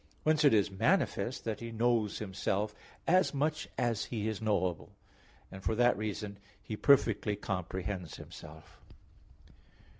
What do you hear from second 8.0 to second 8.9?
Himself.